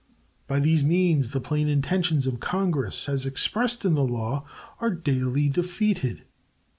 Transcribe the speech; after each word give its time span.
By 0.47 0.59
these 0.59 0.83
means 0.83 1.29
the 1.29 1.39
plain 1.39 1.67
intentions 1.69 2.25
of 2.25 2.39
Congress, 2.39 3.07
as 3.07 3.27
expressed 3.27 3.85
in 3.85 3.93
the 3.93 4.03
law, 4.03 4.47
are 4.79 4.89
daily 4.89 5.47
defeated. 5.47 6.23